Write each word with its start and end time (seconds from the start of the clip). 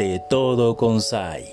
De 0.00 0.18
todo 0.18 0.78
con 0.78 1.02
Sai. 1.02 1.44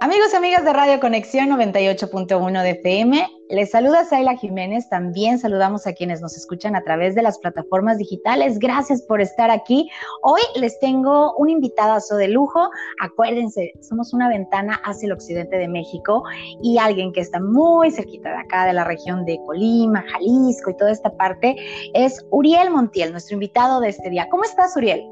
Amigos 0.00 0.32
y 0.32 0.36
amigas 0.36 0.64
de 0.64 0.72
Radio 0.72 0.98
Conexión 0.98 1.50
98.1 1.50 2.62
de 2.62 2.70
FM, 2.70 3.28
les 3.48 3.70
saluda 3.70 4.04
Saila 4.04 4.36
Jiménez. 4.36 4.88
También 4.88 5.38
saludamos 5.38 5.86
a 5.86 5.92
quienes 5.92 6.20
nos 6.20 6.36
escuchan 6.36 6.74
a 6.74 6.82
través 6.82 7.14
de 7.14 7.22
las 7.22 7.38
plataformas 7.38 7.98
digitales. 7.98 8.58
Gracias 8.58 9.02
por 9.02 9.20
estar 9.20 9.50
aquí. 9.50 9.88
Hoy 10.22 10.40
les 10.56 10.78
tengo 10.80 11.34
un 11.36 11.50
invitadazo 11.50 12.16
de 12.16 12.28
lujo. 12.28 12.70
Acuérdense, 13.00 13.72
somos 13.80 14.12
una 14.12 14.28
ventana 14.28 14.80
hacia 14.84 15.06
el 15.06 15.12
occidente 15.12 15.56
de 15.56 15.68
México 15.68 16.24
y 16.62 16.78
alguien 16.78 17.12
que 17.12 17.20
está 17.20 17.40
muy 17.40 17.90
cerquita 17.90 18.30
de 18.30 18.36
acá, 18.36 18.66
de 18.66 18.72
la 18.72 18.84
región 18.84 19.24
de 19.24 19.38
Colima, 19.46 20.04
Jalisco 20.12 20.70
y 20.70 20.76
toda 20.76 20.92
esta 20.92 21.10
parte, 21.16 21.56
es 21.94 22.24
Uriel 22.30 22.70
Montiel, 22.70 23.12
nuestro 23.12 23.34
invitado 23.34 23.80
de 23.80 23.88
este 23.88 24.10
día. 24.10 24.28
¿Cómo 24.30 24.44
estás, 24.44 24.76
Uriel? 24.76 25.04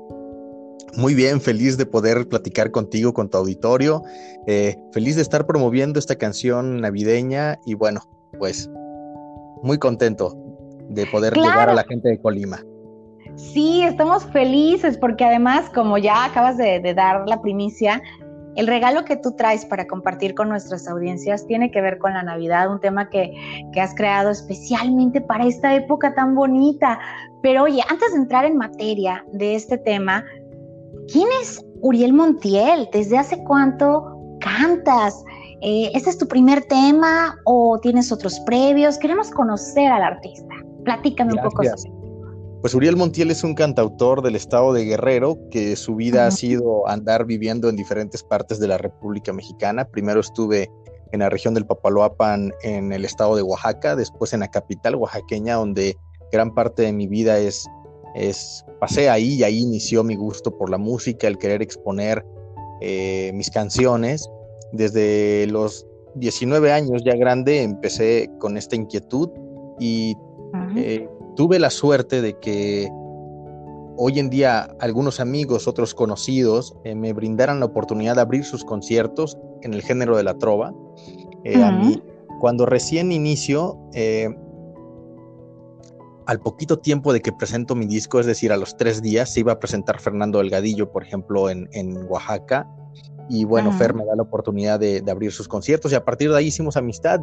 Muy 0.97 1.15
bien, 1.15 1.41
feliz 1.41 1.77
de 1.77 1.87
poder 1.87 2.29
platicar 2.29 2.71
contigo, 2.71 3.15
con 3.15 3.29
tu 3.29 3.39
auditorio, 3.39 4.03
eh, 4.47 4.77
feliz 4.93 5.17
de 5.17 5.23
estar 5.23 5.45
promoviendo 5.45 5.99
esta 5.99 6.17
canción 6.17 6.81
navideña 6.81 7.59
y 7.67 7.75
bueno, 7.75 8.03
pues 8.35 8.71
muy 9.63 9.79
contento 9.79 10.37
de 10.89 11.07
poder 11.07 11.35
llegar 11.35 11.69
a 11.69 11.75
la 11.75 11.85
gente 11.85 12.09
de 12.09 12.21
Colima. 12.21 12.63
Sí, 13.37 13.83
estamos 13.83 14.25
felices 14.27 14.99
porque 14.99 15.25
además, 15.25 15.71
como 15.75 15.99
ya 15.99 16.25
acabas 16.25 16.57
de, 16.57 16.95
dar 16.95 17.29
la 17.29 17.41
primicia, 17.41 18.03
el 18.55 18.67
regalo 18.69 19.05
que 19.05 19.17
tú 19.17 19.33
traes 19.33 19.65
para 19.65 19.87
compartir 19.87 20.35
con 20.35 20.49
nuestras 20.49 20.87
audiencias 20.87 21.45
tiene 21.47 21.73
que 21.73 21.81
ver 21.81 21.99
con 21.99 22.13
la 22.13 22.23
Navidad, 22.23 22.71
un 22.71 22.79
tema 22.79 23.11
que, 23.11 23.33
que, 23.73 23.81
has 23.81 23.95
creado 23.95 24.31
especialmente 24.31 25.21
para 25.21 25.47
esta 25.47 25.75
época 25.75 26.15
tan 26.15 26.37
bonita. 26.37 27.01
Pero 27.43 27.65
oye, 27.65 27.83
antes 27.89 28.13
de 28.13 28.19
entrar 28.19 28.45
en 28.45 28.57
materia 28.57 29.25
de 29.33 29.57
este 29.57 29.79
tema, 29.79 30.25
¿Quién 31.13 31.29
es 31.43 31.65
Uriel 31.83 32.13
Montiel? 32.13 32.89
¿Desde 32.93 33.19
hace 33.19 33.43
cuánto 33.45 34.17
cantas? 34.41 35.23
Eh, 35.67 35.91
¿Este 35.95 36.11
es 36.11 36.19
tu 36.19 36.29
primer 36.29 36.63
tema 36.65 37.39
o 37.45 37.79
tienes 37.81 38.13
otros 38.13 38.39
previos? 38.41 38.99
Queremos 38.99 39.31
conocer 39.31 39.91
al 39.91 40.03
artista. 40.03 40.55
Platícame 40.85 41.33
un 41.33 41.43
poco 41.43 41.65
sobre 41.65 42.05
pues 42.61 42.75
Uriel 42.75 42.97
Montiel 42.97 43.31
es 43.31 43.45
un 43.45 43.55
cantautor 43.55 44.23
del 44.23 44.37
estado 44.37 44.73
de 44.73 44.87
Guerrero 44.87 45.39
que 45.51 45.77
su 45.77 45.97
vida 45.97 46.27
ha 46.27 46.31
sido 46.31 46.89
andar 46.89 47.27
viviendo 47.27 47.69
en 47.69 47.77
diferentes 47.77 48.23
partes 48.23 48.59
de 48.59 48.69
la 48.69 48.79
República 48.79 49.35
Mexicana. 49.35 49.85
Primero 49.85 50.21
estuve 50.21 50.71
en 51.13 51.21
la 51.21 51.29
región 51.29 51.53
del 51.53 51.67
Papaloapan 51.67 52.55
en 52.63 52.91
el 52.95 53.05
estado 53.05 53.37
de 53.37 53.43
Oaxaca, 53.43 53.97
después 53.97 54.33
en 54.33 54.41
la 54.41 54.49
capital 54.49 54.95
oaxaqueña 54.95 55.57
donde 55.57 55.95
gran 56.33 56.55
parte 56.55 56.85
de 56.85 56.95
mi 56.95 57.07
vida 57.07 57.39
es 57.39 57.67
es, 58.15 58.65
pasé 58.81 59.11
ahí 59.11 59.35
y 59.35 59.43
ahí 59.43 59.59
inició 59.59 60.05
mi 60.05 60.15
gusto 60.15 60.57
por 60.57 60.71
la 60.71 60.79
música, 60.79 61.27
el 61.27 61.37
querer 61.37 61.61
exponer 61.61 62.25
eh, 62.81 63.33
mis 63.35 63.51
canciones. 63.51 64.29
Desde 64.75 65.47
los 65.49 65.87
19 66.17 66.73
años 66.73 67.03
ya 67.05 67.17
grande 67.17 67.63
empecé 67.63 68.31
con 68.39 68.57
esta 68.57 68.77
inquietud 68.77 69.31
y 69.81 70.17
eh, 70.77 71.09
tuve 71.37 71.59
la 71.59 71.71
suerte 71.71 72.21
de 72.21 72.39
que 72.39 72.89
hoy 73.97 74.19
en 74.19 74.31
día 74.31 74.69
algunos 74.81 75.21
amigos, 75.21 75.67
otros 75.67 75.95
conocidos, 75.95 76.77
eh, 76.85 76.95
me 76.95 77.13
brindaran 77.13 77.61
la 77.61 77.67
oportunidad 77.67 78.17
de 78.17 78.21
abrir 78.21 78.45
sus 78.45 78.65
conciertos 78.65 79.39
en 79.63 79.75
el 79.75 79.83
género 79.83 80.17
de 80.17 80.25
la 80.25 80.37
trova. 80.39 80.75
A 81.63 81.73
mí, 81.73 82.03
cuando 82.41 82.65
recién 82.65 83.13
inicio, 83.13 83.79
al 86.27 86.41
poquito 86.41 86.79
tiempo 86.79 87.13
de 87.13 87.21
que 87.21 87.33
presento 87.33 87.75
mi 87.75 87.87
disco, 87.87 88.21
es 88.21 88.27
decir, 88.27 88.53
a 88.53 88.57
los 88.57 88.77
tres 88.77 89.03
días, 89.03 89.33
se 89.33 89.41
iba 89.41 89.53
a 89.53 89.59
presentar 89.59 90.01
Fernando 90.01 90.39
Delgadillo, 90.39 90.91
por 90.91 91.03
ejemplo, 91.03 91.51
en, 91.51 92.07
Oaxaca. 92.09 92.69
Y 93.29 93.45
bueno, 93.45 93.73
Fer 93.73 93.95
me 93.95 94.05
da 94.05 94.15
la 94.15 94.23
oportunidad 94.23 94.79
de, 94.79 95.03
abrir 95.11 95.33
sus 95.33 95.49
conciertos 95.49 95.93
y 95.93 95.95
a 95.95 96.05
partir 96.05 96.31
de 96.31 96.37
ahí 96.37 96.47
hicimos 96.47 96.77
amistad 96.77 97.21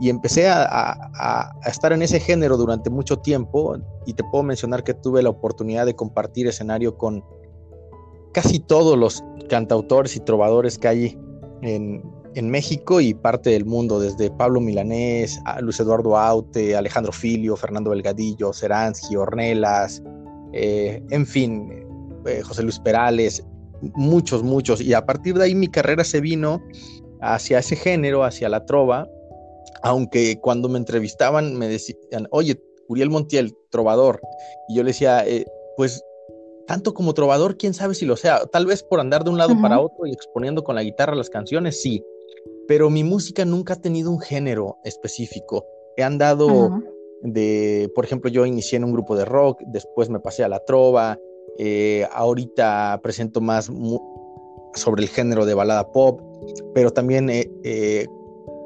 y 0.00 0.08
empecé 0.08 0.48
a, 0.48 1.52
estar 1.66 1.92
en 1.92 2.02
ese 2.02 2.18
género 2.20 2.56
durante 2.56 2.90
mucho 2.90 3.18
tiempo 3.18 3.76
y 4.06 4.14
te 4.14 4.24
puedo 4.24 4.42
mencionar 4.42 4.84
que 4.84 4.94
tuve 4.94 5.22
la 5.22 5.30
oportunidad 5.30 5.86
de 5.86 5.94
compartir 5.94 6.46
escenario 6.46 6.96
con 6.96 7.24
casi 8.32 8.58
todos 8.58 8.98
los 8.98 9.22
cantautores 9.48 10.16
y 10.16 10.20
trovadores 10.20 10.78
que 10.78 10.88
hay 10.88 11.18
en, 11.62 12.02
en 12.34 12.50
México 12.50 13.00
y 13.00 13.14
parte 13.14 13.50
del 13.50 13.64
mundo, 13.64 14.00
desde 14.00 14.30
Pablo 14.30 14.60
Milanés, 14.60 15.40
Luis 15.60 15.78
Eduardo 15.78 16.16
Aute, 16.16 16.76
Alejandro 16.76 17.12
Filio, 17.12 17.56
Fernando 17.56 17.90
Belgadillo, 17.90 18.52
Seransky, 18.52 19.16
Ornelas, 19.16 20.02
eh, 20.52 21.02
en 21.10 21.26
fin, 21.26 21.70
eh, 22.26 22.42
José 22.42 22.62
Luis 22.62 22.78
Perales, 22.78 23.44
muchos, 23.94 24.42
muchos. 24.42 24.80
Y 24.80 24.94
a 24.94 25.04
partir 25.04 25.34
de 25.34 25.44
ahí 25.44 25.54
mi 25.54 25.68
carrera 25.68 26.04
se 26.04 26.20
vino 26.20 26.62
hacia 27.20 27.58
ese 27.58 27.76
género, 27.76 28.24
hacia 28.24 28.48
la 28.48 28.64
trova, 28.64 29.08
aunque 29.82 30.38
cuando 30.40 30.68
me 30.68 30.78
entrevistaban 30.78 31.54
me 31.56 31.68
decían, 31.68 32.28
oye, 32.30 32.60
Uriel 32.88 33.10
Montiel, 33.10 33.56
trovador, 33.70 34.20
y 34.68 34.76
yo 34.76 34.82
le 34.82 34.90
decía, 34.90 35.26
eh, 35.26 35.46
pues 35.76 36.02
tanto 36.66 36.94
como 36.94 37.14
trovador, 37.14 37.56
quién 37.56 37.74
sabe 37.74 37.94
si 37.94 38.06
lo 38.06 38.16
sea, 38.16 38.46
tal 38.46 38.66
vez 38.66 38.82
por 38.82 39.00
andar 39.00 39.24
de 39.24 39.30
un 39.30 39.38
lado 39.38 39.54
para 39.60 39.80
otro 39.80 40.06
y 40.06 40.12
exponiendo 40.12 40.64
con 40.64 40.74
la 40.74 40.82
guitarra 40.82 41.14
las 41.14 41.30
canciones, 41.30 41.80
sí, 41.80 42.02
pero 42.66 42.90
mi 42.90 43.04
música 43.04 43.44
nunca 43.44 43.74
ha 43.74 43.80
tenido 43.80 44.10
un 44.10 44.20
género 44.20 44.78
específico. 44.84 45.66
He 45.96 46.02
andado 46.02 46.80
de, 47.22 47.90
por 47.94 48.04
ejemplo, 48.04 48.30
yo 48.30 48.46
inicié 48.46 48.76
en 48.76 48.84
un 48.84 48.92
grupo 48.92 49.16
de 49.16 49.24
rock, 49.24 49.62
después 49.66 50.08
me 50.08 50.20
pasé 50.20 50.44
a 50.44 50.48
la 50.48 50.60
trova, 50.60 51.18
eh, 51.58 52.06
ahorita 52.12 53.00
presento 53.02 53.40
más 53.40 53.70
sobre 54.74 55.02
el 55.02 55.08
género 55.08 55.46
de 55.46 55.54
balada 55.54 55.90
pop, 55.92 56.20
pero 56.74 56.92
también 56.92 57.30
he, 57.30 58.06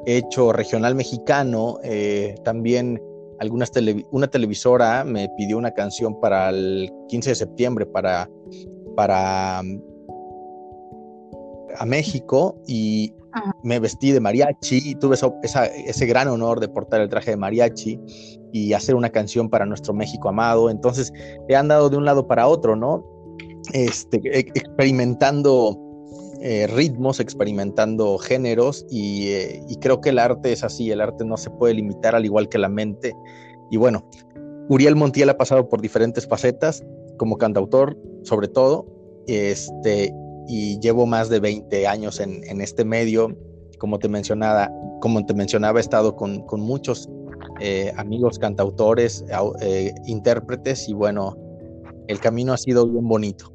hecho 0.05 0.51
regional 0.53 0.95
mexicano, 0.95 1.77
eh, 1.83 2.35
también 2.43 3.01
algunas 3.39 3.71
una 4.11 4.27
televisora 4.27 5.03
me 5.03 5.29
pidió 5.37 5.57
una 5.57 5.71
canción 5.71 6.19
para 6.19 6.49
el 6.49 6.91
15 7.09 7.29
de 7.29 7.35
septiembre 7.35 7.85
para, 7.85 8.29
para 8.95 9.61
a 11.77 11.85
México 11.85 12.61
y 12.67 13.13
me 13.63 13.79
vestí 13.79 14.11
de 14.11 14.19
mariachi, 14.19 14.95
tuve 14.95 15.15
ese 15.43 16.05
gran 16.05 16.27
honor 16.27 16.59
de 16.59 16.67
portar 16.67 17.01
el 17.01 17.09
traje 17.09 17.31
de 17.31 17.37
mariachi 17.37 17.99
y 18.51 18.73
hacer 18.73 18.95
una 18.95 19.09
canción 19.09 19.49
para 19.49 19.65
nuestro 19.65 19.93
México 19.93 20.29
amado. 20.29 20.69
Entonces 20.69 21.13
he 21.47 21.55
andado 21.55 21.89
de 21.89 21.97
un 21.97 22.05
lado 22.05 22.27
para 22.27 22.47
otro, 22.47 22.75
¿no? 22.75 23.05
Este, 23.73 24.19
e, 24.25 24.39
experimentando 24.39 25.77
eh, 26.41 26.67
ritmos, 26.67 27.19
experimentando 27.19 28.17
géneros 28.17 28.85
eh, 28.91 29.61
y, 29.67 29.75
creo 29.75 29.99
que 29.99 30.09
el 30.09 30.19
arte 30.19 30.53
es 30.53 30.63
así, 30.63 30.89
el 30.89 31.01
arte 31.01 31.25
no 31.25 31.35
se 31.35 31.49
puede 31.49 31.73
limitar 31.73 32.15
al 32.15 32.23
igual 32.23 32.47
que 32.47 32.57
la 32.57 32.69
mente. 32.69 33.13
Y 33.69 33.77
bueno, 33.77 34.05
Uriel 34.69 34.95
Montiel 34.95 35.29
ha 35.29 35.37
pasado 35.37 35.67
por 35.67 35.81
diferentes 35.81 36.27
facetas, 36.27 36.83
como 37.17 37.37
cantautor 37.37 37.97
sobre 38.23 38.47
todo, 38.47 38.85
este, 39.27 40.13
y 40.49 40.79
llevo 40.79 41.05
más 41.05 41.29
de 41.29 41.39
20 41.39 41.87
años 41.87 42.19
en, 42.19 42.59
este 42.59 42.83
medio. 42.83 43.37
Como 43.77 43.99
te 43.99 44.09
mencionaba, 44.09 44.69
como 44.99 45.23
te 45.23 45.35
mencionaba 45.35 45.79
he 45.79 45.81
estado 45.81 46.15
con, 46.15 46.43
muchos 46.57 47.07
eh, 47.59 47.93
amigos 47.97 48.39
cantautores, 48.39 49.23
eh, 49.61 49.93
intérpretes 50.07 50.89
y 50.89 50.93
bueno, 50.93 51.37
el 52.07 52.19
camino 52.19 52.53
ha 52.53 52.57
sido 52.57 52.87
bien 52.87 53.07
bonito. 53.07 53.53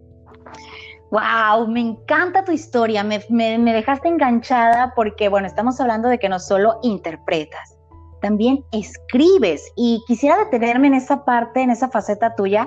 Wow, 1.10 1.66
me 1.66 1.80
encanta 1.80 2.44
tu 2.44 2.52
historia, 2.52 3.02
me, 3.02 3.20
me, 3.28 3.72
dejaste 3.72 4.08
enganchada 4.08 4.92
porque, 4.94 5.28
bueno, 5.28 5.48
estamos 5.48 5.80
hablando 5.80 6.08
de 6.08 6.18
que 6.18 6.28
no 6.28 6.38
solo 6.38 6.78
interpretas, 6.82 7.76
también 8.22 8.64
escribes 8.72 9.62
y 9.76 10.00
quisiera 10.06 10.38
detenerme 10.38 10.86
en 10.86 10.94
esa 10.94 11.24
parte, 11.24 11.60
en 11.60 11.70
esa 11.70 11.88
faceta 11.88 12.34
tuya 12.36 12.66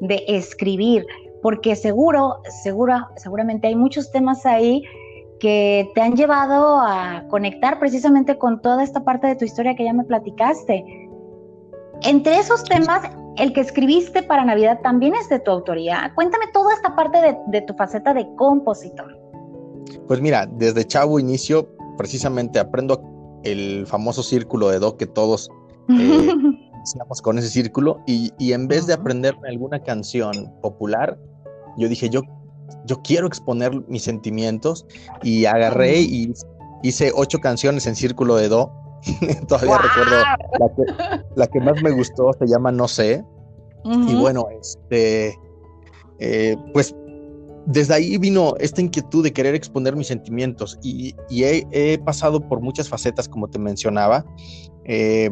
de 0.00 0.24
escribir 0.26 1.06
porque 1.42 1.76
seguro, 1.76 2.42
seguro, 2.62 3.08
seguramente 3.16 3.68
hay 3.68 3.76
muchos 3.76 4.10
temas 4.10 4.44
ahí 4.46 4.82
que 5.40 5.90
te 5.94 6.02
han 6.02 6.14
llevado 6.14 6.80
a 6.80 7.24
conectar 7.28 7.78
precisamente 7.78 8.38
con 8.38 8.60
toda 8.60 8.84
esta 8.84 9.04
parte 9.04 9.26
de 9.26 9.36
tu 9.36 9.44
historia 9.44 9.74
que 9.74 9.84
ya 9.84 9.92
me 9.92 10.04
platicaste. 10.04 10.84
Entre 12.02 12.38
esos 12.38 12.62
temas, 12.64 13.10
el 13.36 13.52
que 13.52 13.60
escribiste 13.60 14.22
para 14.22 14.44
Navidad 14.44 14.80
también 14.82 15.14
es 15.14 15.28
de 15.28 15.38
tu 15.40 15.50
autoría. 15.50 16.12
Cuéntame 16.14 16.46
toda 16.52 16.74
esta 16.74 16.94
parte 16.94 17.18
de, 17.50 17.62
tu 17.62 17.74
faceta 17.74 18.14
de 18.14 18.26
compositor. 18.36 19.18
Pues 20.06 20.20
mira, 20.20 20.46
desde 20.46 20.86
chavo 20.86 21.18
inicio, 21.18 21.68
precisamente 21.96 22.58
aprendo 22.58 23.02
el 23.42 23.86
famoso 23.86 24.22
círculo 24.22 24.68
de 24.68 24.78
do 24.78 24.96
que 24.96 25.06
todos 25.06 25.48
eh, 25.88 26.28
con 27.22 27.38
ese 27.38 27.48
círculo 27.48 28.02
y, 28.06 28.52
en 28.52 28.68
vez 28.68 28.86
de 28.86 28.94
aprenderme 28.94 29.48
alguna 29.48 29.82
canción 29.82 30.52
popular, 30.60 31.18
yo 31.80 31.88
dije, 31.88 32.08
yo, 32.08 32.22
yo 32.86 33.00
quiero 33.02 33.26
exponer 33.26 33.72
mis 33.88 34.02
sentimientos 34.02 34.86
y 35.22 35.46
agarré 35.46 36.00
y 36.00 36.32
hice 36.82 37.12
ocho 37.14 37.38
canciones 37.38 37.86
en 37.86 37.96
círculo 37.96 38.36
de 38.36 38.48
do. 38.48 38.72
Todavía 39.48 39.78
recuerdo 39.78 40.16
la 41.36 41.46
que, 41.46 41.60
más 41.60 41.82
me 41.82 41.90
gustó, 41.90 42.32
se 42.38 42.46
llama 42.46 42.70
No 42.70 42.86
sé. 42.86 43.24
Y 43.84 44.14
bueno, 44.14 44.46
este, 44.60 45.34
eh, 46.18 46.54
pues 46.74 46.94
desde 47.66 47.94
ahí 47.94 48.18
vino 48.18 48.54
esta 48.58 48.80
inquietud 48.80 49.24
de 49.24 49.32
querer 49.32 49.54
exponer 49.54 49.96
mis 49.96 50.08
sentimientos 50.08 50.78
y, 50.82 51.14
he, 51.30 51.98
pasado 52.04 52.40
por 52.40 52.60
muchas 52.60 52.88
facetas, 52.88 53.28
como 53.28 53.48
te 53.48 53.58
mencionaba, 53.58 54.24
eh, 54.84 55.30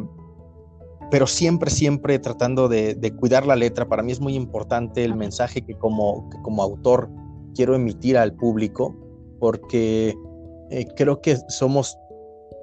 pero 1.10 1.26
siempre, 1.26 1.70
siempre 1.70 2.18
tratando 2.18 2.68
de, 2.68 3.14
cuidar 3.18 3.46
la 3.46 3.56
letra. 3.56 3.88
Para 3.88 4.02
mí 4.02 4.12
es 4.12 4.20
muy 4.20 4.34
importante 4.34 5.04
el 5.04 5.14
mensaje 5.14 5.62
que 5.62 5.74
como, 5.74 6.28
como 6.42 6.62
autor 6.62 7.08
quiero 7.54 7.74
emitir 7.74 8.18
al 8.18 8.34
público, 8.34 8.94
porque 9.38 10.14
eh, 10.70 10.86
creo 10.96 11.20
que 11.20 11.38
somos, 11.48 11.96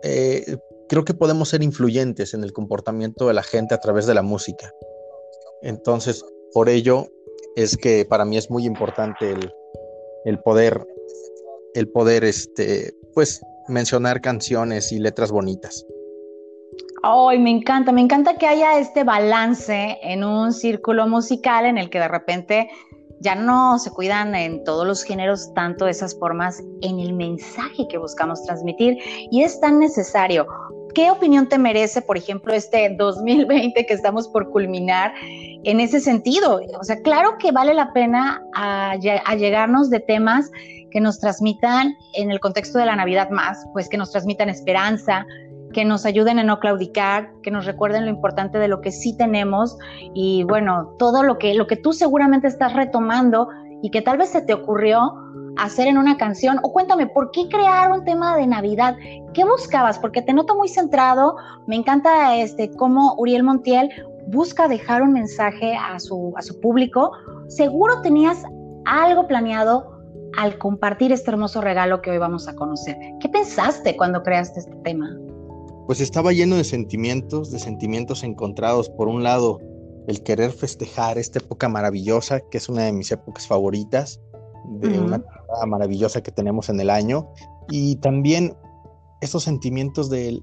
eh, 0.03 0.57
creo 0.87 1.03
que 1.03 1.13
podemos 1.13 1.49
ser 1.49 1.63
influyentes 1.63 2.33
en 2.33 2.43
el 2.43 2.53
comportamiento 2.53 3.27
de 3.27 3.33
la 3.33 3.43
gente 3.43 3.73
a 3.73 3.79
través 3.79 4.05
de 4.05 4.13
la 4.13 4.21
música. 4.21 4.71
Entonces, 5.63 6.23
por 6.53 6.69
ello 6.69 7.07
es 7.55 7.75
que 7.77 8.05
para 8.05 8.25
mí 8.25 8.37
es 8.37 8.51
muy 8.51 8.65
importante 8.65 9.31
el, 9.31 9.51
el 10.25 10.39
poder, 10.39 10.85
el 11.73 11.89
poder, 11.89 12.23
este, 12.23 12.93
pues, 13.13 13.41
mencionar 13.67 14.21
canciones 14.21 14.91
y 14.91 14.99
letras 14.99 15.31
bonitas. 15.31 15.85
Ay, 17.07 17.37
me 17.37 17.51
encanta, 17.51 17.91
me 17.91 18.01
encanta 18.01 18.33
que 18.33 18.47
haya 18.47 18.79
este 18.79 19.03
balance 19.03 19.99
en 20.01 20.23
un 20.23 20.51
círculo 20.51 21.07
musical 21.07 21.67
en 21.67 21.77
el 21.77 21.91
que 21.91 21.99
de 21.99 22.07
repente 22.07 22.67
ya 23.19 23.35
no 23.35 23.77
se 23.77 23.91
cuidan 23.91 24.33
en 24.33 24.63
todos 24.63 24.87
los 24.87 25.03
géneros 25.03 25.53
tanto 25.53 25.87
esas 25.87 26.17
formas 26.17 26.63
en 26.81 26.99
el 26.99 27.13
mensaje 27.13 27.87
que 27.87 27.99
buscamos 27.99 28.43
transmitir 28.45 28.97
y 29.29 29.43
es 29.43 29.59
tan 29.59 29.77
necesario. 29.77 30.47
¿Qué 30.95 31.11
opinión 31.11 31.47
te 31.47 31.59
merece, 31.59 32.01
por 32.01 32.17
ejemplo, 32.17 32.55
este 32.55 32.95
2020 32.97 33.85
que 33.85 33.93
estamos 33.93 34.27
por 34.27 34.49
culminar 34.49 35.13
en 35.21 35.79
ese 35.79 35.99
sentido? 35.99 36.59
O 36.79 36.83
sea, 36.83 36.99
claro 37.03 37.37
que 37.37 37.51
vale 37.51 37.75
la 37.75 37.93
pena 37.93 38.43
allegarnos 38.55 39.91
de 39.91 39.99
temas 39.99 40.49
que 40.89 40.99
nos 40.99 41.19
transmitan 41.19 41.93
en 42.15 42.31
el 42.31 42.39
contexto 42.39 42.79
de 42.79 42.87
la 42.87 42.95
Navidad 42.95 43.29
más, 43.29 43.63
pues 43.73 43.89
que 43.89 43.97
nos 43.97 44.09
transmitan 44.09 44.49
esperanza, 44.49 45.23
que 45.75 45.83
nos 45.83 46.05
ayuden 46.05 46.39
a 46.39 46.43
no 46.45 46.61
claudicar, 46.61 47.33
que 47.43 47.51
nos 47.51 47.65
recuerden 47.65 48.05
lo 48.05 48.09
importante 48.09 48.59
de 48.59 48.69
lo 48.69 48.79
que 48.79 48.93
sí 48.93 49.17
tenemos 49.17 49.77
y 50.13 50.45
bueno, 50.45 50.95
todo 50.97 51.21
lo 51.21 51.37
que, 51.37 51.53
lo 51.53 51.67
que 51.67 51.75
tú 51.75 51.91
seguramente 51.91 52.47
estás 52.47 52.71
retomando 52.71 53.49
y 53.81 53.91
que 53.91 54.01
tal 54.01 54.17
vez 54.17 54.29
se 54.29 54.41
te 54.41 54.53
ocurrió 54.53 55.13
hacer 55.57 55.87
en 55.87 55.97
una 55.97 56.15
canción. 56.15 56.61
O 56.63 56.71
cuéntame, 56.71 57.07
¿por 57.07 57.29
qué 57.31 57.49
crear 57.49 57.91
un 57.91 58.05
tema 58.05 58.37
de 58.37 58.47
Navidad? 58.47 58.95
¿Qué 59.33 59.43
buscabas? 59.43 59.99
Porque 59.99 60.21
te 60.21 60.31
noto 60.31 60.55
muy 60.55 60.69
centrado. 60.69 61.35
Me 61.67 61.75
encanta 61.75 62.37
este 62.37 62.71
cómo 62.71 63.13
Uriel 63.17 63.43
Montiel 63.43 63.89
busca 64.27 64.69
dejar 64.69 65.01
un 65.01 65.11
mensaje 65.11 65.75
a 65.75 65.99
su, 65.99 66.33
a 66.37 66.41
su 66.41 66.57
público. 66.61 67.11
Seguro 67.49 68.01
tenías 68.01 68.41
algo 68.85 69.27
planeado 69.27 69.91
al 70.37 70.57
compartir 70.57 71.11
este 71.11 71.31
hermoso 71.31 71.59
regalo 71.59 72.01
que 72.01 72.11
hoy 72.11 72.17
vamos 72.17 72.47
a 72.47 72.55
conocer. 72.55 72.95
¿Qué 73.19 73.27
pensaste 73.27 73.97
cuando 73.97 74.23
creaste 74.23 74.61
este 74.61 74.75
tema? 74.85 75.09
Pues 75.85 76.01
estaba 76.01 76.31
lleno 76.33 76.55
de 76.55 76.63
sentimientos, 76.63 77.51
de 77.51 77.59
sentimientos 77.59 78.23
encontrados. 78.23 78.89
Por 78.89 79.07
un 79.07 79.23
lado, 79.23 79.59
el 80.07 80.23
querer 80.23 80.51
festejar 80.51 81.17
esta 81.17 81.39
época 81.39 81.69
maravillosa, 81.69 82.41
que 82.41 82.57
es 82.57 82.69
una 82.69 82.83
de 82.83 82.93
mis 82.93 83.11
épocas 83.11 83.47
favoritas, 83.47 84.21
de 84.79 84.99
una 84.99 85.19
temporada 85.19 85.65
maravillosa 85.67 86.23
que 86.23 86.31
tenemos 86.31 86.69
en 86.69 86.79
el 86.79 86.89
año, 86.89 87.29
y 87.69 87.97
también 87.97 88.55
esos 89.21 89.43
sentimientos 89.43 90.09
de 90.09 90.41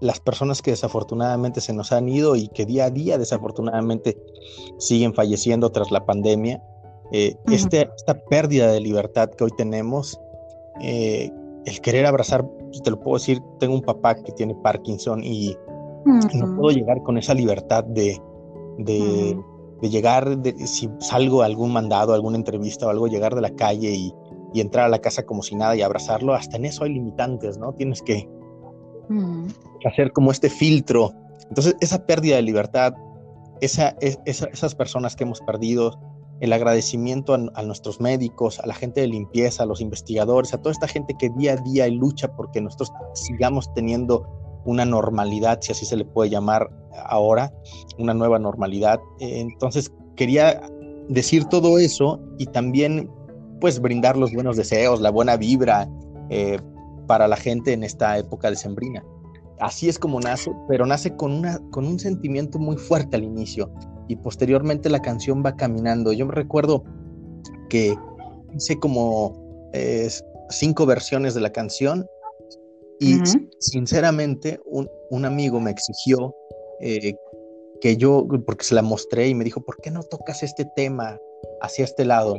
las 0.00 0.18
personas 0.20 0.62
que 0.62 0.70
desafortunadamente 0.70 1.60
se 1.60 1.74
nos 1.74 1.92
han 1.92 2.08
ido 2.08 2.34
y 2.36 2.48
que 2.48 2.64
día 2.64 2.86
a 2.86 2.90
día 2.90 3.18
desafortunadamente 3.18 4.16
siguen 4.78 5.14
falleciendo 5.14 5.70
tras 5.72 5.90
la 5.90 6.06
pandemia. 6.06 6.62
Eh, 7.12 7.36
este, 7.50 7.90
esta 7.96 8.14
pérdida 8.14 8.72
de 8.72 8.80
libertad 8.80 9.30
que 9.30 9.44
hoy 9.44 9.50
tenemos, 9.56 10.18
eh, 10.80 11.30
el 11.64 11.80
querer 11.80 12.06
abrazar, 12.06 12.46
pues, 12.46 12.82
te 12.82 12.90
lo 12.90 13.00
puedo 13.00 13.16
decir, 13.16 13.42
tengo 13.58 13.74
un 13.74 13.82
papá 13.82 14.14
que 14.14 14.32
tiene 14.32 14.54
Parkinson 14.54 15.22
y 15.22 15.56
no 16.04 16.56
puedo 16.56 16.70
llegar 16.70 17.02
con 17.02 17.18
esa 17.18 17.34
libertad 17.34 17.84
de, 17.84 18.20
de, 18.78 19.36
llegar, 19.82 20.38
si 20.64 20.88
salgo 20.98 21.42
a 21.42 21.46
algún 21.46 21.72
mandado, 21.72 22.14
alguna 22.14 22.36
entrevista 22.36 22.86
o 22.86 22.90
algo, 22.90 23.06
llegar 23.06 23.34
de 23.34 23.40
la 23.40 23.50
calle 23.50 23.90
y, 23.90 24.14
entrar 24.54 24.86
a 24.86 24.88
la 24.88 24.98
casa 24.98 25.24
como 25.24 25.42
si 25.42 25.54
nada 25.54 25.76
y 25.76 25.82
abrazarlo, 25.82 26.34
hasta 26.34 26.56
en 26.56 26.64
eso 26.64 26.82
hay 26.82 26.92
limitantes, 26.94 27.56
¿no? 27.56 27.72
Tienes 27.72 28.02
que 28.02 28.28
hacer 29.84 30.12
como 30.12 30.32
este 30.32 30.50
filtro. 30.50 31.12
Entonces, 31.48 31.76
esa 31.80 32.04
pérdida 32.04 32.34
de 32.36 32.42
libertad, 32.42 32.94
esa, 33.60 33.96
esas 34.00 34.74
personas 34.74 35.14
que 35.14 35.22
hemos 35.22 35.40
perdido, 35.40 35.92
el 36.40 36.52
agradecimiento 36.54 37.34
a, 37.34 37.62
nuestros 37.62 38.00
médicos, 38.00 38.60
a 38.60 38.66
la 38.66 38.74
gente 38.74 39.02
de 39.02 39.08
limpieza, 39.08 39.62
a 39.62 39.66
los 39.66 39.80
investigadores, 39.80 40.54
a 40.54 40.58
toda 40.58 40.72
esta 40.72 40.88
gente 40.88 41.14
que 41.18 41.28
día 41.36 41.52
a 41.52 41.56
día 41.56 41.86
lucha 41.88 42.34
porque 42.34 42.62
nosotros 42.62 42.90
sigamos 43.14 43.72
teniendo 43.74 44.26
una 44.64 44.86
normalidad, 44.86 45.60
si 45.60 45.72
así 45.72 45.84
se 45.84 45.96
le 45.96 46.04
puede 46.04 46.30
llamar 46.30 46.70
ahora, 47.06 47.52
una 47.98 48.14
nueva 48.14 48.38
normalidad. 48.38 49.00
Entonces 49.20 49.92
quería 50.16 50.62
decir 51.08 51.44
todo 51.44 51.78
eso 51.78 52.18
y 52.38 52.46
también 52.46 53.10
pues 53.60 53.80
brindar 53.80 54.16
los 54.16 54.32
buenos 54.32 54.56
deseos, 54.56 55.00
la 55.02 55.10
buena 55.10 55.36
vibra 55.36 55.88
eh, 56.30 56.58
para 57.06 57.28
la 57.28 57.36
gente 57.36 57.74
en 57.74 57.84
esta 57.84 58.16
época 58.16 58.48
de 58.48 58.56
sembrina. 58.56 59.04
Así 59.58 59.90
es 59.90 59.98
como 59.98 60.20
nace, 60.20 60.50
pero 60.68 60.86
nace 60.86 61.14
con, 61.16 61.32
una, 61.32 61.60
con 61.70 61.86
un 61.86 61.98
sentimiento 61.98 62.58
muy 62.58 62.78
fuerte 62.78 63.16
al 63.16 63.24
inicio 63.24 63.70
y 64.10 64.16
posteriormente 64.16 64.90
la 64.90 65.00
canción 65.00 65.44
va 65.46 65.54
caminando. 65.54 66.12
Yo 66.12 66.26
me 66.26 66.34
recuerdo 66.34 66.82
que 67.68 67.94
hice 68.52 68.76
como 68.80 69.70
eh, 69.72 70.08
cinco 70.48 70.84
versiones 70.84 71.32
de 71.34 71.40
la 71.40 71.52
canción 71.52 72.08
y 72.98 73.18
sinceramente 73.60 74.60
un, 74.66 75.24
amigo 75.24 75.60
me 75.60 75.70
exigió 75.70 76.34
eh, 76.80 77.14
que 77.80 77.96
yo, 77.96 78.26
porque 78.44 78.64
se 78.64 78.74
la 78.74 78.82
mostré 78.82 79.28
y 79.28 79.34
me 79.34 79.44
dijo, 79.44 79.60
¿por 79.60 79.76
qué 79.76 79.92
no 79.92 80.02
tocas 80.02 80.42
este 80.42 80.66
tema 80.74 81.16
hacia 81.62 81.84
este 81.84 82.04
lado? 82.04 82.36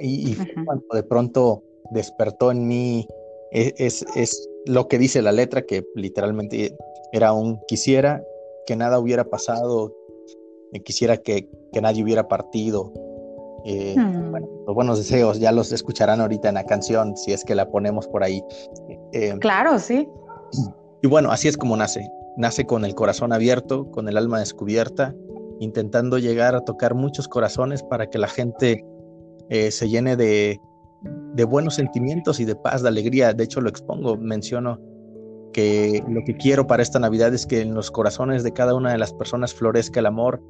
Y, 0.00 0.36
cuando 0.66 0.84
de 0.92 1.02
pronto 1.02 1.62
despertó 1.92 2.50
en 2.50 2.68
mí, 2.68 3.08
e, 3.52 3.72
es, 3.78 4.04
es, 4.14 4.50
lo 4.66 4.86
que 4.88 4.98
dice 4.98 5.22
la 5.22 5.32
letra, 5.32 5.62
que 5.62 5.82
literalmente 5.94 6.76
era 7.12 7.32
un 7.32 7.58
quisiera 7.66 8.22
que 8.66 8.76
nada 8.76 8.98
hubiera 8.98 9.24
pasado, 9.24 9.92
quisiera 10.82 11.16
que, 11.16 11.48
nadie 11.80 12.02
hubiera 12.02 12.28
partido. 12.28 12.92
Eh, 13.66 13.94
hmm. 13.96 14.34
los 14.66 14.74
buenos 14.74 14.98
deseos 14.98 15.40
ya 15.40 15.50
los 15.50 15.72
escucharán 15.72 16.20
ahorita 16.20 16.48
en 16.48 16.56
la 16.56 16.64
canción, 16.64 17.16
si 17.16 17.32
es 17.32 17.44
que 17.44 17.54
la 17.54 17.70
ponemos 17.70 18.06
por 18.08 18.22
ahí. 18.22 18.42
Eh, 19.12 19.36
claro, 19.40 19.78
sí. 19.78 20.08
Y 21.02 21.06
bueno, 21.06 21.30
así 21.30 21.48
es 21.48 21.56
como 21.56 21.76
nace. 21.76 22.08
Nace 22.36 22.66
con 22.66 22.84
el 22.84 22.94
corazón 22.94 23.32
abierto, 23.32 23.90
con 23.90 24.08
el 24.08 24.16
alma 24.16 24.40
descubierta, 24.40 25.14
intentando 25.60 26.18
llegar 26.18 26.54
a 26.54 26.60
tocar 26.60 26.94
muchos 26.94 27.28
corazones 27.28 27.82
para 27.82 28.10
que 28.10 28.18
la 28.18 28.28
gente 28.28 28.84
eh, 29.50 29.70
se 29.70 29.88
llene 29.88 30.16
de, 30.16 30.60
de 31.34 31.44
buenos 31.44 31.74
sentimientos 31.74 32.40
y 32.40 32.44
de 32.44 32.56
paz, 32.56 32.82
de 32.82 32.88
alegría. 32.88 33.32
De 33.32 33.44
hecho, 33.44 33.60
lo 33.60 33.68
expongo, 33.68 34.16
menciono 34.16 34.80
que 35.54 36.02
lo 36.08 36.22
que 36.24 36.36
quiero 36.36 36.66
para 36.66 36.82
esta 36.82 36.98
Navidad 36.98 37.32
es 37.32 37.46
que 37.46 37.62
en 37.62 37.72
los 37.72 37.90
corazones 37.90 38.42
de 38.42 38.52
cada 38.52 38.74
una 38.74 38.92
de 38.92 38.98
las 38.98 39.14
personas 39.14 39.54
florezca 39.54 40.00
el 40.00 40.06
amor, 40.06 40.42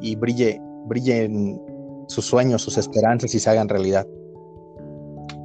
y 0.00 0.16
brille, 0.16 0.60
brillen 0.86 1.60
sus 2.08 2.26
sueños, 2.26 2.62
sus 2.62 2.78
esperanzas 2.78 3.34
y 3.34 3.38
se 3.38 3.50
hagan 3.50 3.68
realidad. 3.68 4.06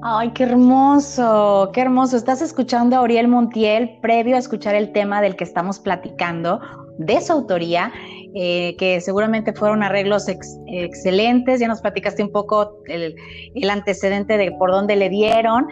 Ay, 0.04 0.32
qué 0.34 0.44
hermoso, 0.44 1.70
qué 1.74 1.82
hermoso. 1.82 2.18
Estás 2.18 2.42
escuchando 2.42 2.96
a 2.96 3.00
Auriel 3.00 3.28
Montiel 3.28 4.00
previo 4.02 4.36
a 4.36 4.40
escuchar 4.40 4.74
el 4.74 4.92
tema 4.94 5.22
del 5.22 5.36
que 5.36 5.44
estamos 5.44 5.80
platicando, 5.80 6.60
de 7.06 7.22
su 7.22 7.34
autoría, 7.34 7.92
eh, 8.34 8.78
que 8.78 9.02
seguramente 9.02 9.52
fueron 9.52 9.84
arreglos 9.84 10.28
excelentes. 10.68 11.60
Ya 11.60 11.68
nos 11.68 11.82
platicaste 11.82 12.24
un 12.24 12.32
poco 12.32 12.78
el, 12.88 13.16
antecedente 13.70 14.38
de 14.38 14.52
por 14.52 14.72
dónde 14.72 14.96
le 14.96 15.10
dieron. 15.10 15.68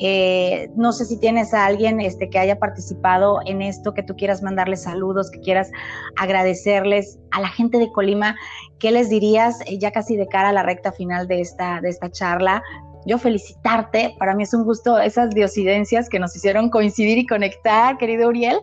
Eh, 0.00 0.68
no 0.76 0.92
sé 0.92 1.06
si 1.06 1.18
tienes 1.18 1.52
a 1.52 1.66
alguien 1.66 2.00
este, 2.00 2.30
que 2.30 2.38
haya 2.38 2.58
participado 2.58 3.40
en 3.46 3.62
esto, 3.62 3.94
que 3.94 4.02
tú 4.02 4.14
quieras 4.14 4.42
mandarles 4.42 4.82
saludos, 4.82 5.30
que 5.30 5.40
quieras 5.40 5.70
agradecerles 6.16 7.18
a 7.32 7.40
la 7.40 7.48
gente 7.48 7.78
de 7.78 7.90
Colima. 7.90 8.36
¿Qué 8.78 8.92
les 8.92 9.08
dirías 9.08 9.60
eh, 9.66 9.78
ya 9.78 9.90
casi 9.90 10.16
de 10.16 10.28
cara 10.28 10.50
a 10.50 10.52
la 10.52 10.62
recta 10.62 10.92
final 10.92 11.26
de 11.26 11.40
esta, 11.40 11.80
de 11.80 11.88
esta 11.88 12.10
charla? 12.10 12.62
yo 13.06 13.18
felicitarte. 13.18 14.14
Para 14.18 14.34
mí 14.34 14.44
es 14.44 14.54
un 14.54 14.64
gusto 14.64 14.98
esas 14.98 15.28
diosidencias 15.28 16.08
que 16.08 16.18
nos 16.18 16.34
hicieron 16.34 16.70
coincidir 16.70 17.18
y 17.18 17.26
conectar, 17.26 17.98
querido 17.98 18.28
Uriel. 18.28 18.58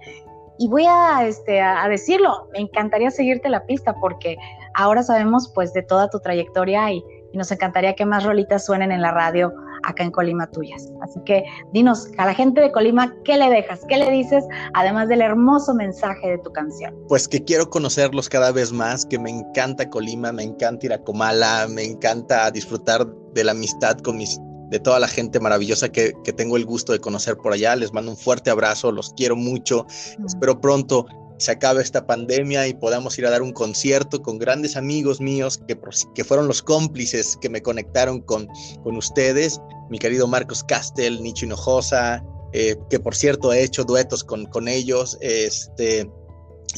Y 0.62 0.68
voy 0.68 0.86
a, 0.88 1.26
este, 1.26 1.60
a, 1.60 1.88
decirlo, 1.90 2.48
me 2.54 2.60
encantaría 2.60 3.10
seguirte 3.10 3.50
la 3.50 3.66
pista 3.66 3.96
porque 4.00 4.38
ahora 4.76 5.02
sabemos 5.02 5.52
pues 5.56 5.74
de 5.74 5.82
toda 5.82 6.08
tu 6.08 6.20
trayectoria 6.20 6.92
y, 6.92 7.04
nos 7.34 7.50
encantaría 7.50 7.96
que 7.96 8.06
más 8.06 8.26
rolitas 8.26 8.66
suenen 8.66 8.92
en 8.92 9.02
la 9.02 9.12
radio 9.12 9.54
acá 9.84 10.04
en 10.04 10.12
Colima 10.12 10.52
tuyas. 10.52 10.92
Así 11.02 11.18
que 11.26 11.46
dinos 11.72 12.10
a 12.18 12.26
la 12.26 12.34
gente 12.34 12.60
de 12.60 12.74
Colima, 12.74 13.16
¿qué 13.24 13.38
le 13.38 13.50
dejas? 13.50 13.80
¿Qué 13.88 13.96
le 13.98 14.12
dices? 14.12 14.44
Además 14.74 15.08
del 15.08 15.22
hermoso 15.22 15.74
mensaje 15.74 16.32
de 16.32 16.38
tu 16.40 16.52
canción. 16.52 16.94
Pues 17.08 17.30
que 17.30 17.42
quiero 17.42 17.70
conocerlos 17.70 18.28
cada 18.28 18.52
vez 18.52 18.74
más, 18.74 19.06
que 19.06 19.18
me 19.18 19.30
encanta 19.30 19.90
Colima, 19.90 20.34
me 20.34 20.44
encanta 20.44 20.86
ir 20.88 20.94
a 20.94 21.02
Comala, 21.02 21.68
me 21.70 21.86
encanta 21.86 22.52
disfrutar 22.52 23.08
de 23.34 23.44
la 23.46 23.54
amistad 23.54 23.98
con 24.00 24.18
mis 24.18 24.38
de 24.72 24.80
toda 24.80 25.00
la 25.00 25.08
gente 25.08 25.40
maravillosa 25.40 25.90
que, 25.90 26.14
que, 26.24 26.34
tengo 26.34 26.58
el 26.58 26.66
gusto 26.66 26.94
de 26.94 27.00
conocer 27.00 27.38
por 27.38 27.54
allá. 27.54 27.76
Les 27.76 27.94
mando 27.94 28.12
un 28.12 28.18
fuerte 28.18 28.50
abrazo, 28.50 28.92
los 28.92 29.14
quiero 29.14 29.36
mucho. 29.36 29.86
Espero 30.26 30.60
pronto 30.60 31.06
se 31.42 31.52
acabe 31.52 31.82
esta 31.82 32.06
pandemia 32.06 32.68
y 32.68 32.76
podamos 32.76 33.18
ir 33.18 33.26
a 33.26 33.32
dar 33.32 33.42
un 33.42 33.52
concierto 33.52 34.22
con 34.22 34.38
grandes 34.38 34.78
amigos 34.78 35.20
míos 35.20 35.60
que, 35.68 35.78
que 36.14 36.24
fueron 36.24 36.48
los 36.48 36.62
cómplices 36.62 37.36
que 37.42 37.50
me 37.50 37.62
conectaron 37.62 38.22
con, 38.22 38.48
con 38.84 38.96
ustedes. 38.96 39.60
Mi 39.90 39.98
querido 39.98 40.28
Marcos 40.28 40.64
Castel, 40.64 41.22
Nicho 41.22 41.46
Hinojosa, 41.46 42.24
eh, 42.54 42.76
que 42.90 43.00
por 43.00 43.16
cierto 43.16 43.52
he 43.52 43.64
hecho 43.64 43.84
duetos 43.84 44.24
con, 44.24 44.46
con 44.46 44.68
ellos. 44.68 45.18
Este, 45.20 46.10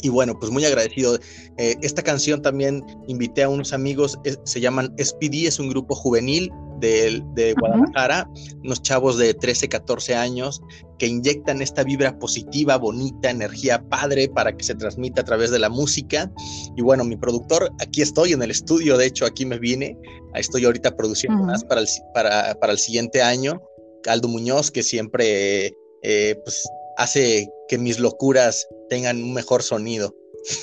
y 0.02 0.08
bueno, 0.08 0.38
pues 0.38 0.50
muy 0.50 0.64
agradecido. 0.64 1.18
Eh, 1.56 1.76
esta 1.82 2.02
canción 2.02 2.42
también 2.42 2.84
invité 3.06 3.42
a 3.42 3.48
unos 3.48 3.72
amigos, 3.72 4.18
se 4.44 4.60
llaman 4.60 4.94
SPD, 4.98 5.46
es 5.46 5.58
un 5.58 5.68
grupo 5.68 5.94
juvenil 5.94 6.50
de, 6.80 7.54
Guadalajara, 7.58 8.28
unos 8.62 8.82
chavos 8.82 9.16
de 9.16 9.32
13, 9.34 9.68
14 9.68 10.14
años 10.14 10.60
que 10.98 11.06
inyectan 11.06 11.62
esta 11.62 11.82
vibra 11.82 12.18
positiva, 12.18 12.76
bonita, 12.76 13.30
energía 13.30 13.82
padre 13.88 14.28
para 14.28 14.54
que 14.56 14.64
se 14.64 14.74
transmita 14.74 15.22
a 15.22 15.24
través 15.24 15.50
de 15.50 15.58
la 15.58 15.68
música. 15.68 16.30
Y 16.76 16.82
bueno, 16.82 17.04
mi 17.04 17.16
productor, 17.16 17.70
aquí 17.80 18.02
estoy 18.02 18.32
en 18.32 18.42
el 18.42 18.50
estudio, 18.50 18.96
de 18.98 19.06
hecho 19.06 19.24
aquí 19.24 19.46
me 19.46 19.58
vine, 19.58 19.96
estoy 20.34 20.64
ahorita 20.64 20.96
produciendo 20.96 21.42
más 21.44 21.64
para 21.64 21.80
el, 21.80 21.88
para, 22.12 22.54
para 22.60 22.72
el 22.72 22.78
siguiente 22.78 23.22
año. 23.22 23.60
Aldo 24.06 24.28
Muñoz, 24.28 24.70
que 24.70 24.82
siempre 24.82 25.74
eh, 26.02 26.38
pues, 26.44 26.68
hace 26.96 27.48
que 27.68 27.78
mis 27.78 27.98
locuras 27.98 28.66
tengan 28.88 29.22
un 29.22 29.34
mejor 29.34 29.62
sonido. 29.62 30.14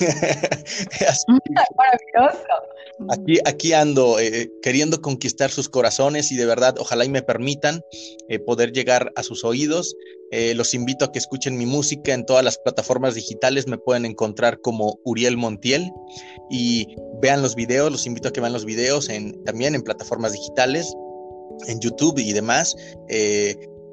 Maravilloso. 1.76 2.44
Aquí, 3.10 3.38
aquí 3.44 3.72
ando 3.72 4.20
eh, 4.20 4.52
queriendo 4.62 5.00
conquistar 5.00 5.50
sus 5.50 5.68
corazones 5.68 6.30
y 6.30 6.36
de 6.36 6.46
verdad, 6.46 6.76
ojalá 6.78 7.04
y 7.04 7.08
me 7.08 7.22
permitan 7.22 7.82
eh, 8.28 8.38
poder 8.38 8.72
llegar 8.72 9.12
a 9.16 9.22
sus 9.22 9.44
oídos. 9.44 9.96
Eh, 10.30 10.54
los 10.54 10.72
invito 10.72 11.04
a 11.04 11.12
que 11.12 11.18
escuchen 11.18 11.58
mi 11.58 11.66
música 11.66 12.14
en 12.14 12.24
todas 12.24 12.44
las 12.44 12.58
plataformas 12.58 13.14
digitales. 13.14 13.66
Me 13.66 13.78
pueden 13.78 14.04
encontrar 14.04 14.60
como 14.60 15.00
Uriel 15.04 15.36
Montiel 15.36 15.90
y 16.50 16.94
vean 17.20 17.42
los 17.42 17.54
videos. 17.54 17.90
Los 17.90 18.06
invito 18.06 18.28
a 18.28 18.32
que 18.32 18.40
vean 18.40 18.52
los 18.52 18.64
videos 18.64 19.08
en, 19.08 19.42
también 19.44 19.74
en 19.74 19.82
plataformas 19.82 20.32
digitales, 20.32 20.94
en 21.66 21.80
YouTube 21.80 22.18
y 22.18 22.32
demás. 22.32 22.76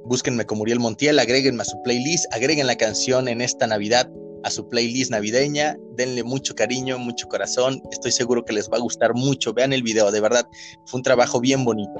Búsquenme 0.05 0.45
como 0.45 0.63
Uriel 0.63 0.79
Montiel, 0.79 1.19
agréguenme 1.19 1.61
a 1.61 1.65
su 1.65 1.81
playlist, 1.83 2.25
agreguen 2.33 2.67
la 2.67 2.75
canción 2.75 3.27
en 3.27 3.41
esta 3.41 3.67
Navidad 3.67 4.09
a 4.43 4.49
su 4.49 4.67
playlist 4.69 5.11
navideña, 5.11 5.77
denle 5.95 6.23
mucho 6.23 6.55
cariño, 6.55 6.97
mucho 6.97 7.27
corazón, 7.27 7.81
estoy 7.91 8.11
seguro 8.11 8.45
que 8.45 8.53
les 8.53 8.69
va 8.69 8.77
a 8.77 8.81
gustar 8.81 9.13
mucho, 9.13 9.53
vean 9.53 9.73
el 9.73 9.83
video, 9.83 10.11
de 10.11 10.21
verdad, 10.21 10.47
fue 10.85 10.99
un 10.99 11.03
trabajo 11.03 11.39
bien 11.39 11.65
bonito. 11.65 11.99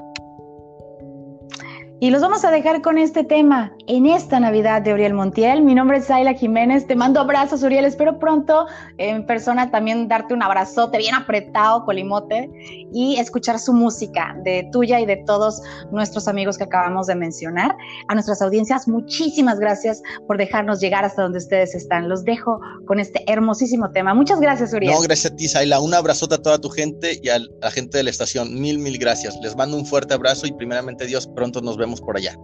Y 2.02 2.08
los 2.08 2.22
vamos 2.22 2.46
a 2.46 2.50
dejar 2.50 2.80
con 2.80 2.96
este 2.96 3.24
tema 3.24 3.76
en 3.86 4.06
esta 4.06 4.40
Navidad 4.40 4.80
de 4.80 4.94
Uriel 4.94 5.12
Montiel. 5.12 5.60
Mi 5.60 5.74
nombre 5.74 5.98
es 5.98 6.10
Ayla 6.10 6.32
Jiménez. 6.32 6.86
Te 6.86 6.96
mando 6.96 7.20
abrazos, 7.20 7.62
Uriel. 7.62 7.84
Espero 7.84 8.18
pronto 8.18 8.64
en 8.96 9.26
persona 9.26 9.70
también 9.70 10.08
darte 10.08 10.32
un 10.32 10.42
abrazote 10.42 10.96
bien 10.96 11.14
apretado, 11.14 11.84
colimote, 11.84 12.50
y 12.90 13.16
escuchar 13.16 13.58
su 13.58 13.74
música 13.74 14.34
de 14.44 14.66
tuya 14.72 14.98
y 14.98 15.04
de 15.04 15.16
todos 15.26 15.60
nuestros 15.92 16.26
amigos 16.26 16.56
que 16.56 16.64
acabamos 16.64 17.06
de 17.06 17.16
mencionar. 17.16 17.76
A 18.08 18.14
nuestras 18.14 18.40
audiencias, 18.40 18.88
muchísimas 18.88 19.60
gracias 19.60 20.00
por 20.26 20.38
dejarnos 20.38 20.80
llegar 20.80 21.04
hasta 21.04 21.20
donde 21.20 21.36
ustedes 21.36 21.74
están. 21.74 22.08
Los 22.08 22.24
dejo 22.24 22.62
con 22.86 22.98
este 22.98 23.30
hermosísimo 23.30 23.90
tema. 23.90 24.14
Muchas 24.14 24.40
gracias, 24.40 24.72
Uriel. 24.72 24.94
No, 24.94 25.02
gracias 25.02 25.34
a 25.34 25.36
ti, 25.36 25.48
Zayla. 25.48 25.80
Un 25.80 25.92
abrazote 25.92 26.36
a 26.36 26.38
toda 26.38 26.58
tu 26.58 26.70
gente 26.70 27.20
y 27.22 27.28
a 27.28 27.40
la 27.60 27.70
gente 27.70 27.98
de 27.98 28.04
la 28.04 28.10
estación. 28.10 28.58
Mil, 28.58 28.78
mil 28.78 28.96
gracias. 28.96 29.36
Les 29.42 29.54
mando 29.54 29.76
un 29.76 29.84
fuerte 29.84 30.14
abrazo 30.14 30.46
y 30.46 30.52
primeramente 30.52 31.04
Dios, 31.04 31.26
pronto 31.26 31.60
nos 31.60 31.76
vemos 31.76 31.89
por 31.98 32.16
allá. 32.16 32.34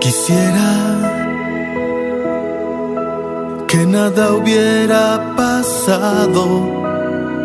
Quisiera 0.00 0.70
que 3.68 3.86
nada 3.86 4.32
hubiera 4.32 5.34
pasado, 5.36 6.44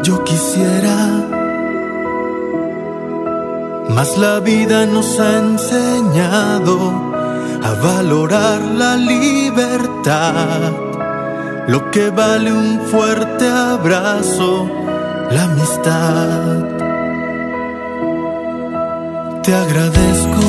yo 0.03 0.23
quisiera, 0.23 0.97
mas 3.89 4.17
la 4.17 4.39
vida 4.39 4.85
nos 4.87 5.19
ha 5.19 5.37
enseñado 5.39 6.75
a 7.61 7.73
valorar 7.81 8.61
la 8.61 8.95
libertad, 8.95 9.64
lo 10.05 11.89
que 11.89 12.11
vale 12.11 12.53
un 12.53 12.79
fuerte 12.91 13.49
abrazo, 13.49 14.69
la 15.31 15.43
amistad. 15.45 16.63
Te 19.41 19.55
agradezco 19.55 20.45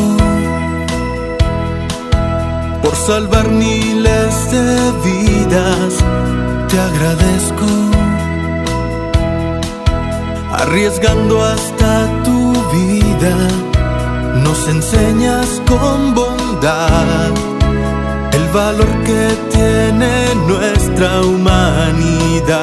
por 2.82 2.94
salvar 2.96 3.48
miles 3.48 4.50
de 4.50 4.92
vidas, 5.04 6.04
te 6.68 6.78
agradezco 6.78 7.66
arriesgando 10.52 11.42
hasta 11.42 12.22
tu 12.24 12.52
vida. 12.72 13.36
Nos 14.44 14.68
enseñas 14.68 15.62
con 15.66 16.14
bondad 16.14 17.55
valor 18.56 18.92
que 19.04 19.22
tiene 19.52 20.12
nuestra 20.46 21.20
humanidad. 21.20 22.56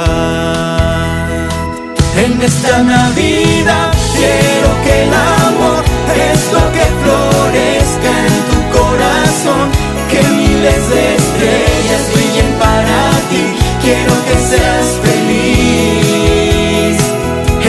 En 2.18 2.42
esta 2.42 2.82
Navidad 2.82 3.92
quiero 4.18 4.70
que 4.84 4.94
el 5.04 5.14
amor 5.14 5.84
es 6.32 6.42
lo 6.56 6.64
que 6.76 6.86
florezca 7.02 8.12
en 8.30 8.38
tu 8.50 8.60
corazón, 8.78 9.66
que 10.10 10.22
miles 10.42 10.82
de 10.94 11.02
estrellas 11.22 12.04
brillen 12.14 12.52
para 12.64 13.00
ti, 13.30 13.44
quiero 13.84 14.14
que 14.28 14.36
seas 14.52 14.88
feliz. 15.06 16.98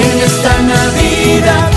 En 0.03 0.15
esta 0.29 0.55
Navidad 0.75 1.75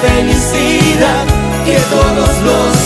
felicidad, 0.00 1.29
que 1.70 1.76
todos 1.82 2.16
los 2.16 2.79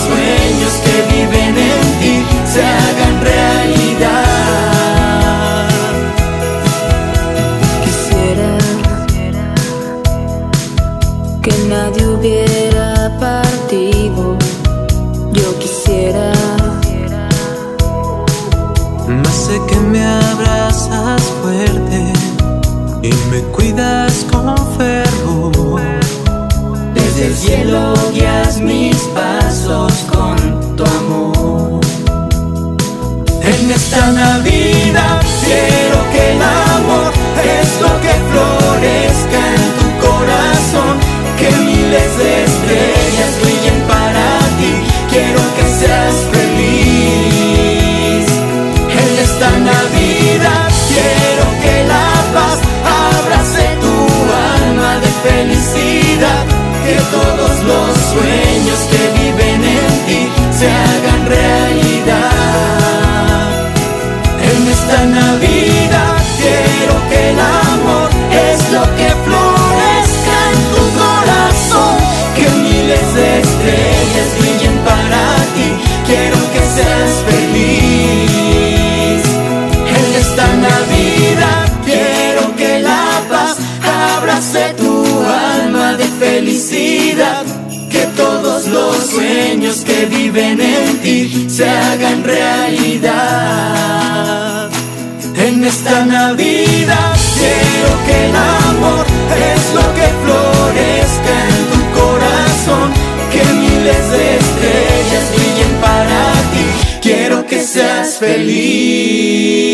desde 27.15 27.61
el 27.61 27.73
guías 28.13 28.59
mis 28.59 28.97
pasos 29.13 29.93
con 30.11 30.75
tu 30.75 30.83
amor. 30.83 31.81
En 33.41 33.71
esta 33.71 34.11
Navidad 34.11 35.14
sueños 58.15 58.79
que 58.91 59.03
viven 59.19 59.61
en 59.63 59.93
ti 60.07 60.21
se 60.57 60.67
hagan 60.69 61.21
realidad. 61.25 62.31
En 64.51 64.59
esta 64.75 64.99
Navidad 65.05 66.15
quiero 66.41 66.95
que 67.09 67.19
el 67.31 67.39
amor 67.39 68.09
es 68.47 68.59
lo 68.75 68.83
que 68.97 69.09
florezca 69.25 70.37
en 70.53 70.61
tu 70.73 70.83
corazón, 71.01 71.95
que 72.35 72.45
miles 72.65 73.07
de 73.17 73.27
estrellas 73.45 74.29
brillen 74.39 74.77
para 74.89 75.21
ti. 75.55 75.69
Quiero 76.07 76.39
que 76.53 76.61
seas 76.75 77.13
feliz. 77.29 79.23
En 79.97 80.05
esta 80.23 80.47
Navidad 80.69 81.65
quiero 81.83 82.43
que 82.55 82.71
la 82.81 83.05
paz 83.29 83.55
abrace 84.17 84.63
tu 84.77 84.93
alma 85.57 85.87
de 85.97 86.07
felicidad. 86.23 87.64
Los 89.05 89.13
sueños 89.13 89.83
que 89.85 90.07
viven 90.07 90.59
en 90.59 90.97
ti 91.03 91.45
se 91.47 91.69
hagan 91.69 92.23
realidad. 92.23 93.11
En 95.37 95.63
esta 95.63 96.03
Navidad 96.05 97.15
quiero 97.37 98.03
que 98.07 98.25
el 98.25 98.35
amor 98.35 99.05
es 99.53 99.73
lo 99.75 99.93
que 99.93 100.07
florezca 100.23 101.35
en 101.49 101.61
tu 101.71 101.81
corazón, 101.99 102.89
que 103.31 103.43
miles 103.53 104.05
de 104.09 104.37
estrellas 104.37 105.25
brillen 105.35 105.73
para 105.79 106.21
ti. 106.51 106.65
Quiero 107.03 107.45
que 107.45 107.61
seas 107.61 108.17
feliz. 108.17 109.65